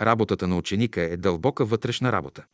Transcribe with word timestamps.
Работата 0.00 0.48
на 0.48 0.56
ученика 0.56 1.02
е 1.02 1.16
дълбока 1.16 1.64
вътрешна 1.64 2.12
работа. 2.12 2.44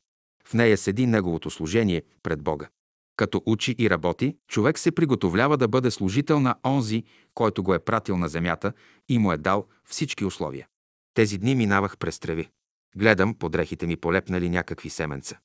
В 0.44 0.54
нея 0.54 0.76
седи 0.76 1.06
неговото 1.06 1.50
служение 1.50 2.02
пред 2.22 2.42
Бога. 2.42 2.68
Като 3.16 3.42
учи 3.46 3.74
и 3.78 3.90
работи, 3.90 4.36
човек 4.48 4.78
се 4.78 4.92
приготовлява 4.92 5.56
да 5.56 5.68
бъде 5.68 5.90
служител 5.90 6.40
на 6.40 6.54
онзи, 6.64 7.04
който 7.34 7.62
го 7.62 7.74
е 7.74 7.78
пратил 7.78 8.16
на 8.16 8.28
земята 8.28 8.72
и 9.08 9.18
му 9.18 9.32
е 9.32 9.36
дал 9.36 9.66
всички 9.84 10.24
условия. 10.24 10.66
Тези 11.14 11.38
дни 11.38 11.54
минавах 11.54 11.98
през 11.98 12.18
треви. 12.18 12.48
Гледам, 12.96 13.34
под 13.34 13.52
дрехите 13.52 13.86
ми 13.86 13.96
полепнали 13.96 14.48
някакви 14.48 14.90
семенца. 14.90 15.38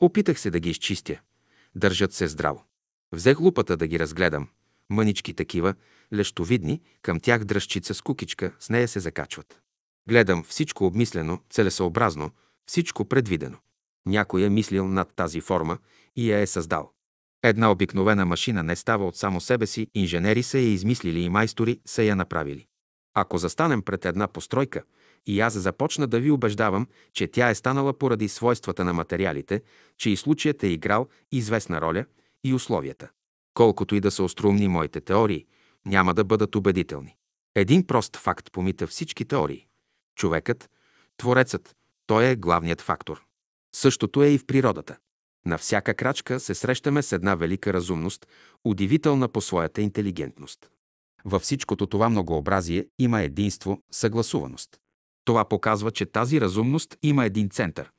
Опитах 0.00 0.40
се 0.40 0.50
да 0.50 0.60
ги 0.60 0.70
изчистя. 0.70 1.20
Държат 1.74 2.12
се 2.12 2.28
здраво. 2.28 2.64
Взех 3.12 3.40
лупата 3.40 3.76
да 3.76 3.86
ги 3.86 3.98
разгледам. 3.98 4.48
Мънички 4.90 5.34
такива, 5.34 5.74
лещовидни, 6.14 6.80
към 7.02 7.20
тях 7.20 7.44
дръжчица 7.44 7.94
с 7.94 8.02
кукичка, 8.02 8.52
с 8.60 8.70
нея 8.70 8.88
се 8.88 9.00
закачват. 9.00 9.60
Гледам 10.08 10.44
всичко 10.44 10.86
обмислено, 10.86 11.40
целесъобразно, 11.50 12.30
всичко 12.66 13.04
предвидено. 13.04 13.58
Някой 14.06 14.42
е 14.42 14.48
мислил 14.48 14.88
над 14.88 15.12
тази 15.16 15.40
форма 15.40 15.78
и 16.16 16.32
я 16.32 16.40
е 16.40 16.46
създал. 16.46 16.92
Една 17.46 17.70
обикновена 17.70 18.26
машина 18.26 18.62
не 18.62 18.76
става 18.76 19.06
от 19.06 19.16
само 19.16 19.40
себе 19.40 19.66
си, 19.66 19.86
инженери 19.94 20.42
са 20.42 20.58
я 20.58 20.68
измислили 20.68 21.20
и 21.20 21.28
майстори 21.28 21.80
са 21.84 22.02
я 22.02 22.16
направили. 22.16 22.66
Ако 23.14 23.38
застанем 23.38 23.82
пред 23.82 24.04
една 24.04 24.28
постройка 24.28 24.82
и 25.26 25.40
аз 25.40 25.58
започна 25.58 26.06
да 26.06 26.20
ви 26.20 26.30
убеждавам, 26.30 26.86
че 27.12 27.26
тя 27.26 27.50
е 27.50 27.54
станала 27.54 27.98
поради 27.98 28.28
свойствата 28.28 28.84
на 28.84 28.92
материалите, 28.92 29.62
че 29.98 30.10
и 30.10 30.16
случаят 30.16 30.62
е 30.62 30.68
играл 30.68 31.08
известна 31.32 31.80
роля 31.80 32.04
и 32.44 32.54
условията. 32.54 33.08
Колкото 33.54 33.94
и 33.94 34.00
да 34.00 34.10
са 34.10 34.22
острумни 34.22 34.68
моите 34.68 35.00
теории, 35.00 35.46
няма 35.84 36.14
да 36.14 36.24
бъдат 36.24 36.56
убедителни. 36.56 37.16
Един 37.54 37.86
прост 37.86 38.16
факт 38.16 38.52
помита 38.52 38.86
всички 38.86 39.24
теории. 39.24 39.66
Човекът, 40.16 40.70
Творецът, 41.16 41.76
той 42.06 42.26
е 42.26 42.36
главният 42.36 42.80
фактор. 42.80 43.22
Същото 43.74 44.22
е 44.22 44.28
и 44.28 44.38
в 44.38 44.46
природата. 44.46 44.96
На 45.46 45.58
всяка 45.58 45.94
крачка 45.94 46.40
се 46.40 46.54
срещаме 46.54 47.02
с 47.02 47.12
една 47.12 47.34
велика 47.34 47.72
разумност, 47.72 48.26
удивителна 48.64 49.28
по 49.28 49.40
своята 49.40 49.82
интелигентност. 49.82 50.70
Във 51.24 51.42
всичкото 51.42 51.86
това 51.86 52.08
многообразие 52.08 52.86
има 52.98 53.22
единство, 53.22 53.82
съгласуваност. 53.90 54.70
Това 55.24 55.44
показва, 55.44 55.90
че 55.90 56.06
тази 56.06 56.40
разумност 56.40 56.96
има 57.02 57.24
един 57.24 57.50
център. 57.50 57.90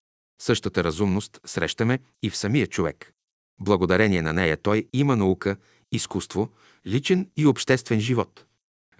Същата 0.42 0.84
разумност 0.84 1.40
срещаме 1.45 2.00
и 2.23 2.30
в 2.30 2.38
самия 2.38 2.68
човек. 2.68 3.14
Благодарение 3.62 4.22
на 4.22 4.34
нея 4.34 4.58
той 4.58 4.88
има 4.94 5.16
наука, 5.16 5.58
изкуство, 5.92 6.50
личен 6.88 7.30
и 7.38 7.45
обществен 7.45 8.00
живот. 8.00 8.45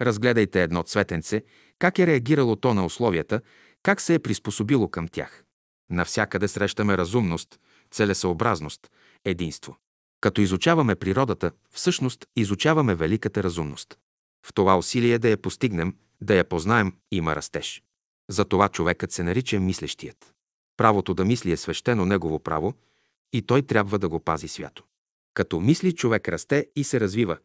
Разгледайте 0.00 0.62
едно 0.62 0.82
цветенце, 0.82 1.42
как 1.78 1.98
е 1.98 2.06
реагирало 2.06 2.56
то 2.56 2.74
на 2.74 2.84
условията, 2.84 3.40
как 3.82 4.00
се 4.00 4.14
е 4.14 4.18
приспособило 4.18 4.88
към 4.88 5.08
тях. 5.08 5.44
Навсякъде 5.90 6.48
срещаме 6.48 6.98
разумност, 6.98 7.60
целесъобразност, 7.90 8.90
единство. 9.24 9.76
Като 10.20 10.40
изучаваме 10.40 10.94
природата, 10.94 11.52
всъщност 11.70 12.26
изучаваме 12.36 12.94
великата 12.94 13.42
разумност. 13.42 13.98
В 14.46 14.54
това 14.54 14.78
усилие 14.78 15.18
да 15.18 15.28
я 15.28 15.36
постигнем, 15.36 15.94
да 16.20 16.34
я 16.34 16.44
познаем, 16.44 16.92
има 17.10 17.36
растеж. 17.36 17.82
Затова 18.30 18.68
човекът 18.68 19.12
се 19.12 19.22
нарича 19.22 19.60
мислещият. 19.60 20.34
Правото 20.76 21.14
да 21.14 21.24
мисли 21.24 21.52
е 21.52 21.56
свещено 21.56 22.04
негово 22.06 22.38
право 22.38 22.74
и 23.32 23.42
той 23.42 23.62
трябва 23.62 23.98
да 23.98 24.08
го 24.08 24.20
пази 24.20 24.48
свято. 24.48 24.84
Като 25.34 25.60
мисли, 25.60 25.92
човек 25.92 26.28
расте 26.28 26.66
и 26.76 26.84
се 26.84 27.00
развива. 27.00 27.38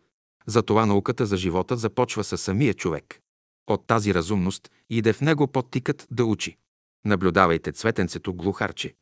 Затова 0.47 0.85
науката 0.85 1.25
за 1.25 1.37
живота 1.37 1.77
започва 1.77 2.23
със 2.23 2.41
самия 2.41 2.73
човек. 2.73 3.19
От 3.67 3.87
тази 3.87 4.13
разумност 4.13 4.71
иде 4.89 5.13
в 5.13 5.21
него 5.21 5.47
подтикът 5.47 6.07
да 6.11 6.25
учи. 6.25 6.57
Наблюдавайте 7.05 7.71
цветенцето 7.71 8.33
глухарче. 8.33 8.93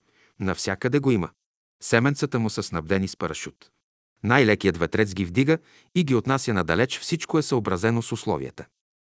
Навсякъде 0.42 1.00
го 1.00 1.12
има. 1.12 1.30
Семенцата 1.84 2.40
му 2.40 2.50
са 2.50 2.64
снабдени 2.64 3.08
с 3.08 3.18
парашют. 3.18 3.72
Най-лекият 4.24 4.78
ветрец 4.78 5.14
ги 5.14 5.26
вдига 5.26 5.58
и 5.96 6.04
ги 6.04 6.16
отнася 6.16 6.54
надалеч, 6.54 7.00
всичко 7.00 7.38
е 7.38 7.42
съобразено 7.42 8.02
с 8.02 8.12
условията. 8.12 8.66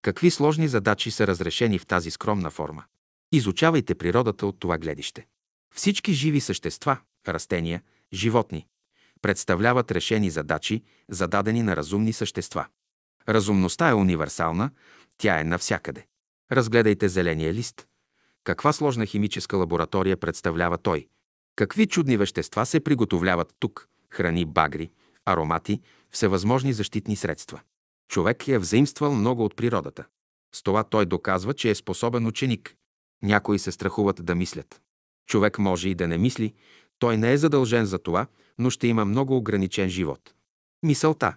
Какви 0.03 0.31
сложни 0.31 0.69
задачи 0.69 1.11
са 1.11 1.27
разрешени 1.27 1.79
в 1.79 1.87
тази 1.87 2.11
скромна 2.11 2.51
форма? 2.51 2.85
Изучавайте 3.33 3.95
природата 3.95 4.47
от 4.47 4.61
това 4.61 4.79
гледище. 4.79 5.27
Всички 5.75 6.13
живи 6.13 6.41
същества, 6.41 6.99
растения, 7.29 7.83
животни, 8.13 8.67
представляват 9.23 9.91
решени 9.91 10.31
задачи, 10.31 10.83
зададени 11.09 11.63
на 11.63 11.77
разумни 11.77 12.13
същества. 12.13 12.67
Разумността 13.29 13.89
е 13.89 13.95
универсална, 13.95 14.71
тя 15.19 15.41
е 15.41 15.45
навсякъде. 15.45 16.07
Разгледайте 16.53 17.09
зеления 17.09 17.55
лист. 17.55 17.87
Каква 18.45 18.73
сложна 18.73 19.07
химическа 19.07 19.57
лаборатория 19.57 20.17
представлява 20.17 20.79
той? 20.79 21.09
Какви 21.59 21.87
чудни 21.87 22.17
вещества 22.17 22.67
се 22.67 22.81
приготовляват 22.81 23.55
тук? 23.59 23.89
Храни, 24.11 24.45
багри, 24.45 24.91
аромати, 25.25 25.81
всевъзможни 26.11 26.73
защитни 26.73 27.17
средства. 27.17 27.61
Човек 28.09 28.49
е 28.49 28.59
взаимствал 28.59 29.15
много 29.15 29.45
от 29.45 29.57
природата. 29.57 30.07
С 30.55 30.63
това 30.63 30.85
той 30.85 31.07
доказва, 31.07 31.55
че 31.55 31.71
е 31.71 31.75
способен 31.75 32.27
ученик. 32.27 32.75
Някои 33.23 33.59
се 33.59 33.73
страхуват 33.73 34.25
да 34.25 34.35
мислят. 34.35 34.81
Човек 35.27 35.59
може 35.59 35.89
и 35.89 35.95
да 35.95 36.09
не 36.09 36.19
мисли, 36.19 36.55
той 36.99 37.17
не 37.17 37.33
е 37.33 37.39
задължен 37.39 37.87
за 37.87 37.99
това, 37.99 38.27
но 38.59 38.71
ще 38.71 38.87
има 38.87 39.05
много 39.05 39.37
ограничен 39.37 39.89
живот. 39.89 40.35
Мисълта. 40.83 41.37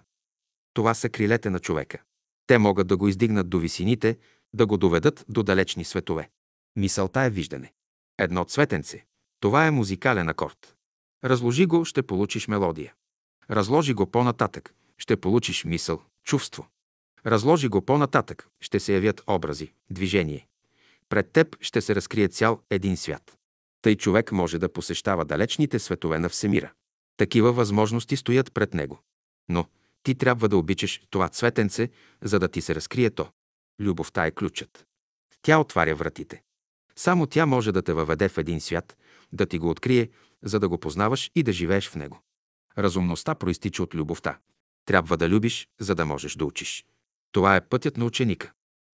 Това 0.74 0.94
са 0.94 1.08
крилете 1.08 1.50
на 1.50 1.58
човека. 1.58 2.02
Те 2.46 2.58
могат 2.58 2.86
да 2.86 2.96
го 2.96 3.08
издигнат 3.08 3.48
до 3.48 3.58
висините, 3.58 4.18
да 4.54 4.66
го 4.66 4.76
доведат 4.76 5.24
до 5.28 5.42
далечни 5.42 5.84
светове. 5.84 6.30
Мисълта 6.76 7.20
е 7.20 7.30
виждане. 7.30 7.72
Едно 8.18 8.44
цветенце. 8.44 9.04
Това 9.42 9.66
е 9.66 9.70
музикален 9.70 10.28
акорд. 10.28 10.76
Разложи 11.24 11.66
го, 11.66 11.84
ще 11.84 12.02
получиш 12.02 12.48
мелодия. 12.48 12.94
Разложи 13.50 13.94
го 13.94 14.06
по-нататък, 14.06 14.74
ще 14.98 15.16
получиш 15.16 15.64
мисъл, 15.64 16.02
чувство. 16.24 16.66
Разложи 17.26 17.68
го 17.68 17.82
по-нататък, 17.82 18.48
ще 18.60 18.80
се 18.80 18.94
явят 18.94 19.22
образи, 19.26 19.72
движение. 19.90 20.46
Пред 21.08 21.32
теб 21.32 21.56
ще 21.60 21.80
се 21.80 21.94
разкрие 21.94 22.28
цял 22.28 22.60
един 22.70 22.96
свят. 22.96 23.38
Тъй 23.82 23.96
човек 23.96 24.32
може 24.32 24.58
да 24.58 24.72
посещава 24.72 25.24
далечните 25.24 25.78
светове 25.78 26.18
на 26.18 26.28
Всемира. 26.28 26.72
Такива 27.16 27.52
възможности 27.52 28.16
стоят 28.16 28.54
пред 28.54 28.74
него. 28.74 28.98
Но 29.48 29.66
ти 30.02 30.14
трябва 30.14 30.48
да 30.48 30.56
обичаш 30.56 31.02
това 31.10 31.28
цветенце, 31.28 31.90
за 32.22 32.38
да 32.38 32.48
ти 32.48 32.60
се 32.60 32.74
разкрие 32.74 33.10
то. 33.10 33.30
Любовта 33.80 34.26
е 34.26 34.30
ключът. 34.30 34.86
Тя 35.42 35.58
отваря 35.58 35.94
вратите. 35.94 36.42
Само 36.96 37.26
тя 37.26 37.46
може 37.46 37.72
да 37.72 37.82
те 37.82 37.92
въведе 37.92 38.28
в 38.28 38.38
един 38.38 38.60
свят, 38.60 38.96
да 39.32 39.46
ти 39.46 39.58
го 39.58 39.70
открие, 39.70 40.10
за 40.42 40.60
да 40.60 40.68
го 40.68 40.78
познаваш 40.78 41.30
и 41.34 41.42
да 41.42 41.52
живееш 41.52 41.88
в 41.88 41.96
него. 41.96 42.20
Разумността 42.78 43.34
проистича 43.34 43.82
от 43.82 43.94
любовта. 43.94 44.38
Трябва 44.86 45.16
да 45.16 45.28
любиш, 45.28 45.68
за 45.80 45.94
да 45.94 46.06
можеш 46.06 46.36
да 46.36 46.44
учиш. 46.44 46.84
Това 47.32 47.56
е 47.56 47.68
пътят 47.68 47.96
на 47.96 48.04
ученика. 48.04 48.52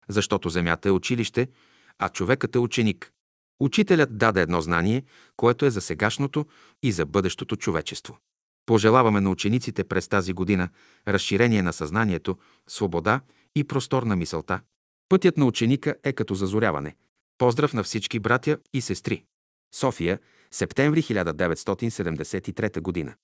Защото 0.08 0.48
земята 0.48 0.88
е 0.88 0.92
училище, 0.92 1.48
а 1.98 2.08
човекът 2.08 2.54
е 2.54 2.58
ученик. 2.58 3.12
Учителят 3.60 4.18
даде 4.18 4.42
едно 4.42 4.60
знание, 4.60 5.04
което 5.36 5.66
е 5.66 5.70
за 5.70 5.80
сегашното 5.80 6.46
и 6.82 6.92
за 6.92 7.06
бъдещото 7.06 7.56
човечество. 7.56 8.18
Пожелаваме 8.66 9.20
на 9.20 9.30
учениците 9.30 9.84
през 9.84 10.08
тази 10.08 10.32
година 10.32 10.68
разширение 11.08 11.62
на 11.62 11.72
съзнанието, 11.72 12.38
свобода 12.68 13.20
и 13.56 13.64
простор 13.64 14.02
на 14.02 14.16
мисълта. 14.16 14.60
Пътят 15.08 15.36
на 15.36 15.46
ученика 15.46 15.94
е 16.04 16.12
като 16.12 16.34
зазоряване. 16.34 16.96
Поздрав 17.38 17.74
на 17.74 17.82
всички 17.82 18.18
братя 18.18 18.58
и 18.72 18.80
сестри. 18.80 19.24
София, 19.74 20.18
септември 20.50 21.02
1973 21.02 22.80
година. 22.80 23.14